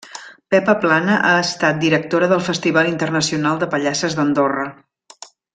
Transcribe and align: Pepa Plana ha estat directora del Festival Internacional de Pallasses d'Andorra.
Pepa 0.53 0.73
Plana 0.85 1.17
ha 1.27 1.33
estat 1.41 1.77
directora 1.83 2.31
del 2.33 2.43
Festival 2.49 2.91
Internacional 2.95 3.63
de 3.65 3.71
Pallasses 3.77 4.21
d'Andorra. 4.21 4.69